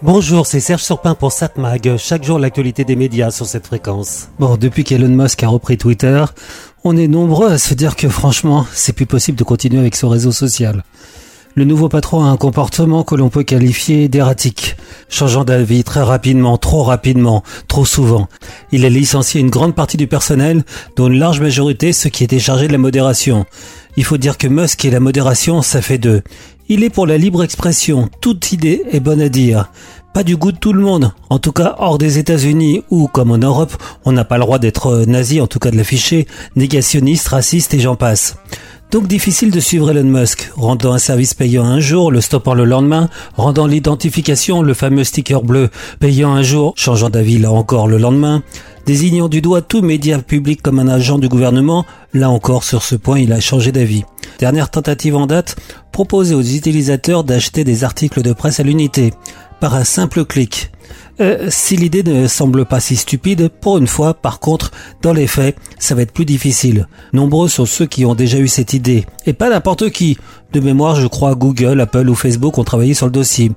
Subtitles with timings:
[0.00, 1.96] Bonjour, c'est Serge Surpin pour SatMag.
[1.96, 4.28] Chaque jour, l'actualité des médias sur cette fréquence.
[4.38, 6.24] Bon, depuis qu'Elon Musk a repris Twitter,
[6.84, 10.06] on est nombreux à se dire que franchement, c'est plus possible de continuer avec ce
[10.06, 10.84] réseau social.
[11.56, 14.76] Le nouveau patron a un comportement que l'on peut qualifier d'erratique,
[15.08, 18.28] changeant d'avis très rapidement, trop rapidement, trop souvent.
[18.70, 20.62] Il a licencié une grande partie du personnel,
[20.94, 23.46] dont une large majorité ceux qui étaient chargés de la modération.
[23.96, 26.22] Il faut dire que Musk et la modération, ça fait deux.
[26.70, 29.70] Il est pour la libre expression, toute idée est bonne à dire.
[30.12, 33.30] Pas du goût de tout le monde, en tout cas hors des États-Unis où, comme
[33.30, 37.28] en Europe, on n'a pas le droit d'être nazi, en tout cas de l'afficher, négationniste,
[37.28, 38.36] raciste et j'en passe.
[38.90, 42.66] Donc difficile de suivre Elon Musk, rendant un service payant un jour, le stoppant le
[42.66, 47.96] lendemain, rendant l'identification, le fameux sticker bleu, payant un jour, changeant d'avis là encore le
[47.96, 48.42] lendemain,
[48.84, 52.94] désignant du doigt tout média public comme un agent du gouvernement, là encore sur ce
[52.94, 54.04] point il a changé d'avis.
[54.38, 55.56] Dernière tentative en date,
[55.90, 59.12] proposer aux utilisateurs d'acheter des articles de presse à l'unité,
[59.60, 60.70] par un simple clic.
[61.20, 64.70] Euh, si l'idée ne semble pas si stupide, pour une fois, par contre,
[65.02, 66.86] dans les faits, ça va être plus difficile.
[67.12, 69.04] Nombreux sont ceux qui ont déjà eu cette idée.
[69.26, 70.16] Et pas n'importe qui.
[70.52, 73.50] De mémoire, je crois Google, Apple ou Facebook ont travaillé sur le dossier.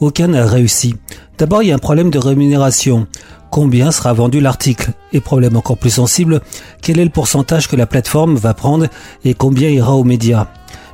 [0.00, 0.94] Aucun n'a réussi.
[1.38, 3.08] D'abord, il y a un problème de rémunération.
[3.50, 6.40] Combien sera vendu l'article Et problème encore plus sensible,
[6.82, 8.86] quel est le pourcentage que la plateforme va prendre
[9.24, 10.48] et combien ira aux médias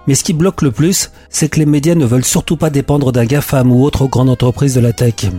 [0.07, 3.11] mais ce qui bloque le plus, c'est que les médias ne veulent surtout pas dépendre
[3.11, 5.31] d'un GAFAM ou autre grande entreprise de la tech.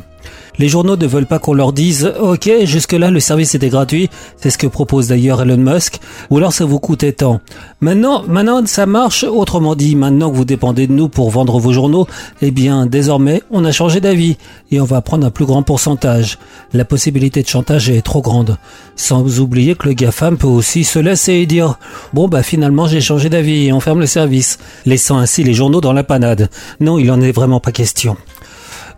[0.57, 4.49] Les journaux ne veulent pas qu'on leur dise OK, jusque-là le service était gratuit, c'est
[4.49, 7.41] ce que propose d'ailleurs Elon Musk, ou alors ça vous coûtait tant.
[7.81, 11.73] Maintenant, maintenant ça marche, autrement dit, maintenant que vous dépendez de nous pour vendre vos
[11.73, 12.07] journaux,
[12.41, 14.37] eh bien désormais on a changé d'avis
[14.71, 16.37] et on va prendre un plus grand pourcentage.
[16.73, 18.57] La possibilité de chantage est trop grande.
[18.95, 21.77] Sans oublier que le GAFAM peut aussi se laisser dire
[22.13, 25.81] bon bah finalement j'ai changé d'avis et on ferme le service, laissant ainsi les journaux
[25.81, 26.49] dans la panade.
[26.79, 28.17] Non, il en est vraiment pas question.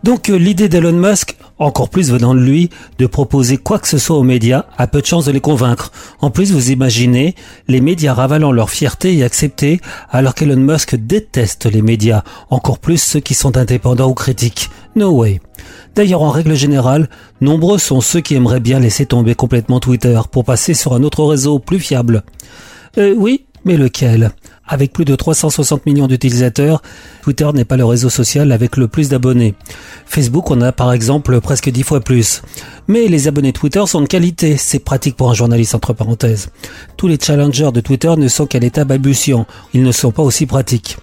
[0.04, 3.98] Donc euh, l'idée d'Elon Musk, encore plus venant de lui, de proposer quoi que ce
[3.98, 5.92] soit aux médias, a peu de chance de les convaincre.
[6.20, 7.36] En plus, vous imaginez,
[7.68, 13.02] les médias ravalant leur fierté et accepter, alors qu'Elon Musk déteste les médias, encore plus
[13.02, 14.70] ceux qui sont indépendants ou critiques.
[14.96, 15.42] No way.
[15.96, 17.10] D'ailleurs, en règle générale,
[17.42, 21.24] nombreux sont ceux qui aimeraient bien laisser tomber complètement Twitter pour passer sur un autre
[21.24, 22.24] réseau plus fiable.
[22.98, 24.32] Euh, oui, mais lequel?
[24.68, 26.82] Avec plus de 360 millions d'utilisateurs,
[27.24, 29.56] Twitter n'est pas le réseau social avec le plus d'abonnés.
[30.06, 32.42] Facebook on a par exemple presque 10 fois plus.
[32.88, 36.50] Mais les abonnés Twitter sont de qualité, c'est pratique pour un journaliste entre parenthèses.
[36.96, 40.46] Tous les challengers de Twitter ne sont qu'à l'état balbutiant, ils ne sont pas aussi
[40.46, 40.98] pratiques.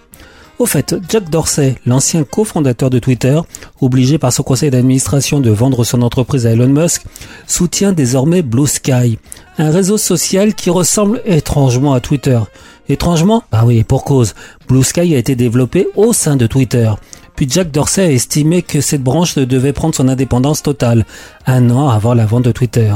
[0.57, 3.37] Au fait, Jack Dorsey, l'ancien cofondateur de Twitter,
[3.81, 7.03] obligé par son conseil d'administration de vendre son entreprise à Elon Musk,
[7.45, 9.19] soutient désormais Blue Sky,
[9.57, 12.39] un réseau social qui ressemble étrangement à Twitter.
[12.87, 13.43] Étrangement?
[13.51, 14.33] Ah oui, pour cause.
[14.69, 16.89] Blue Sky a été développé au sein de Twitter.
[17.35, 21.05] Puis Jack Dorsey a estimé que cette branche devait prendre son indépendance totale,
[21.45, 22.93] un an avant la vente de Twitter.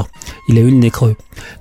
[0.48, 1.14] Il a eu le nez creux.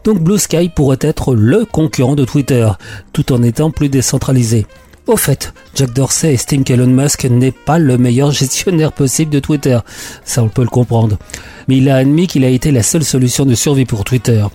[0.05, 2.69] Donc Blue Sky pourrait être le concurrent de Twitter,
[3.11, 4.66] tout en étant plus décentralisé.
[5.09, 9.80] Au fait, Jack Dorsey estime qu'Elon Musk n'est pas le meilleur gestionnaire possible de Twitter.
[10.24, 11.18] Ça, on peut le comprendre.
[11.68, 14.46] Mais il a admis qu'il a été la seule solution de survie pour Twitter.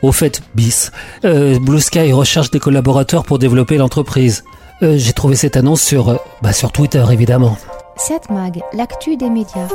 [0.00, 0.90] Au fait, bis,
[1.26, 4.44] euh, Blue Sky recherche des collaborateurs pour développer l'entreprise.
[4.82, 7.58] Euh, j'ai trouvé cette annonce sur, euh, bah, sur Twitter évidemment.
[7.98, 9.68] 7 Mag, l'actu des médias.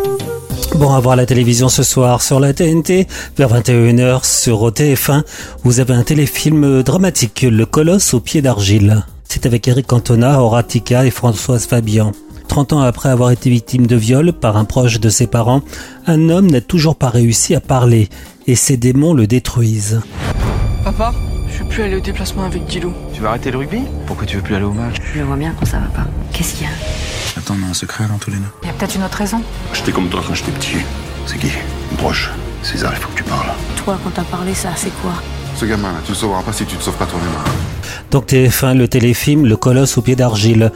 [0.73, 3.05] Bon, à voir la télévision ce soir sur la TNT,
[3.37, 5.21] vers 21h sur TF1,
[5.63, 9.03] vous avez un téléfilm dramatique, Le Colosse au pied d'argile.
[9.31, 12.13] C'est avec Eric Cantona, Horatica et Françoise Fabian.
[12.47, 15.61] 30 ans après avoir été victime de viol par un proche de ses parents,
[16.07, 18.09] un homme n'a toujours pas réussi à parler
[18.47, 20.01] et ses démons le détruisent.
[20.83, 21.13] Papa,
[21.47, 22.91] je veux plus aller au déplacement avec Dilou.
[23.13, 23.81] Tu vas arrêter le rugby?
[24.07, 24.95] Pourquoi tu veux plus aller au match?
[25.13, 26.07] Je vois bien quand ça va pas.
[26.33, 26.73] Qu'est-ce qu'il y a?
[27.37, 28.43] Attends, on a un secret dans tous les deux.
[28.63, 29.43] Il y a peut-être une autre raison.
[29.73, 30.77] J'étais comme toi quand j'étais petit.
[31.27, 31.51] C'est qui?
[31.91, 32.31] Une proche.
[32.63, 33.51] César, il faut que tu parles.
[33.77, 35.13] Toi, quand t'as parlé ça, c'est quoi?
[35.59, 37.27] Ce gamin-là, tu le sauveras pas si tu te sauves pas toi-même.
[38.11, 40.71] Donc TF1, le téléfilm Le Colosse au pied d'argile.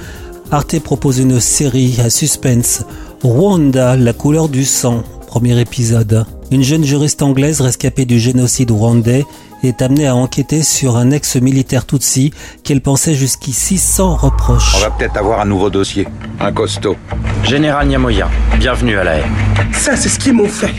[0.52, 2.84] Arte propose une série à suspense.
[3.24, 5.03] Rwanda, la couleur du sang.
[5.26, 6.26] Premier épisode.
[6.52, 9.26] Une jeune juriste anglaise rescapée du génocide rwandais
[9.64, 12.34] est amenée à enquêter sur un ex-militaire Tutsi
[12.66, 14.76] qu'elle pensait jusqu'ici sans reproche.
[14.76, 16.09] On va peut-être avoir un nouveau dossier.
[16.41, 16.97] Un costaud.
[17.44, 18.29] Général Niamoya,
[18.59, 19.26] bienvenue à la haie.
[19.72, 20.74] Ça, c'est ce qu'ils m'ont fait.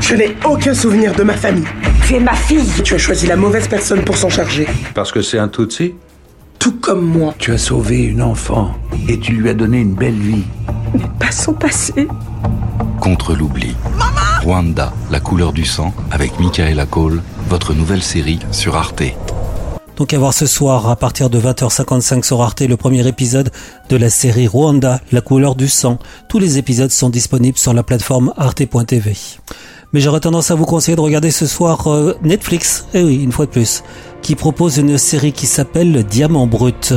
[0.00, 1.68] Je n'ai aucun souvenir de ma famille.
[2.06, 4.66] Tu es ma fille Tu as choisi la mauvaise personne pour s'en charger.
[4.94, 5.94] Parce que c'est un Tutsi?
[6.58, 7.34] Tout comme moi.
[7.38, 8.74] Tu as sauvé une enfant
[9.08, 10.44] et tu lui as donné une belle vie.
[10.94, 12.08] Mais pas son passé.
[13.00, 13.74] Contre l'oubli.
[14.42, 19.02] Rwanda, la couleur du sang, avec Michaela Cole, votre nouvelle série sur Arte.
[19.96, 23.50] Donc à voir ce soir à partir de 20h55 sur Arte le premier épisode
[23.88, 25.98] de la série Rwanda, la couleur du sang.
[26.28, 29.14] Tous les épisodes sont disponibles sur la plateforme arte.tv.
[29.92, 33.30] Mais j'aurais tendance à vous conseiller de regarder ce soir euh, Netflix, eh oui, une
[33.30, 33.82] fois de plus,
[34.22, 36.94] qui propose une série qui s'appelle Diamant Brut.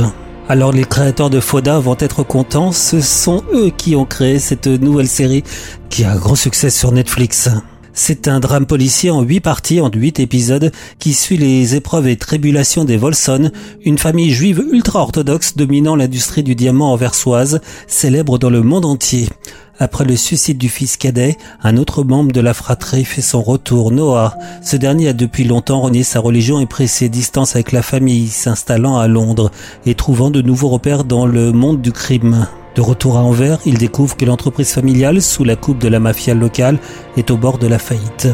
[0.48, 4.66] Alors les créateurs de Foda vont être contents, ce sont eux qui ont créé cette
[4.66, 5.44] nouvelle série
[5.90, 7.50] qui a un gros succès sur Netflix.
[7.98, 12.16] C'est un drame policier en huit parties, en huit épisodes, qui suit les épreuves et
[12.16, 13.50] tribulations des Volson,
[13.86, 19.30] une famille juive ultra-orthodoxe dominant l'industrie du diamant anversoise, célèbre dans le monde entier.
[19.78, 23.90] Après le suicide du fils cadet, un autre membre de la fratrie fait son retour,
[23.90, 24.36] Noah.
[24.62, 28.28] Ce dernier a depuis longtemps renié sa religion et pris ses distances avec la famille,
[28.28, 29.50] s'installant à Londres
[29.86, 32.46] et trouvant de nouveaux repères dans le monde du crime.
[32.76, 36.34] De retour à Anvers, il découvre que l'entreprise familiale, sous la coupe de la mafia
[36.34, 36.78] locale,
[37.16, 38.28] est au bord de la faillite.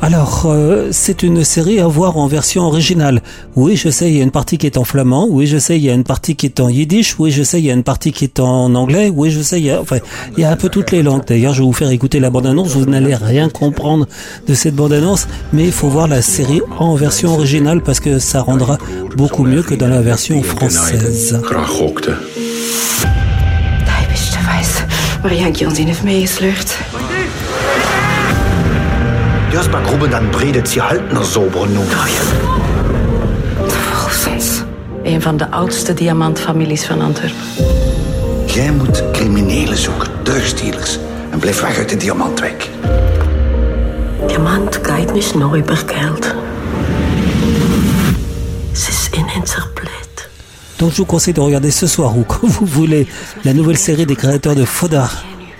[0.00, 3.20] Alors, euh, c'est une série à voir en version originale.
[3.54, 5.28] Oui, je sais, il y a une partie qui est en flamand.
[5.30, 7.16] Oui, je sais, il y a une partie qui est en yiddish.
[7.20, 9.12] Oui, je sais, il y a une partie qui est en anglais.
[9.14, 9.98] Oui, je sais, il y a, enfin,
[10.36, 11.24] il y a un peu toutes les langues.
[11.26, 12.68] D'ailleurs, je vais vous faire écouter la bande-annonce.
[12.68, 14.06] Vous n'allez rien comprendre
[14.46, 18.42] de cette bande-annonce, mais il faut voir la série en version originale parce que ça
[18.42, 18.78] rendra
[19.16, 21.40] beaucoup mieux que dans la version française.
[25.22, 26.76] Waar Yankee ons in heeft meegesleurd.
[29.50, 31.78] Jasper Grubben dan bredet sie halten er sober nu.
[33.66, 34.62] Volgens
[35.02, 37.36] een van de oudste diamantfamilies van Antwerpen.
[38.46, 40.98] Jij moet criminelen zoeken, drugsdealers.
[41.30, 42.68] En blijf weg uit de diamantwijk.
[44.26, 46.34] Diamant geht nicht nur über Geld.
[48.72, 49.97] Es ist ininterpret.
[50.78, 53.06] Donc je vous conseille de regarder ce soir ou quand vous voulez
[53.44, 55.08] la nouvelle série des créateurs de Foda,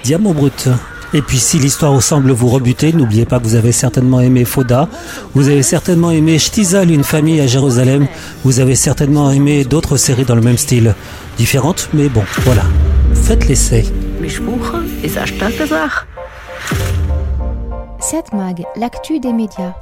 [0.05, 0.69] Diamant Brut.
[1.15, 4.89] Et puis si l'histoire semble vous rebuter, n'oubliez pas que vous avez certainement aimé Foda,
[5.35, 8.07] vous avez certainement aimé Shtizal, une famille à Jérusalem,
[8.45, 10.95] vous avez certainement aimé d'autres séries dans le même style.
[11.39, 12.63] Différentes, mais bon, voilà.
[13.15, 13.87] Faites l'essai.
[18.01, 19.73] 7 Mag, l'actu des médias.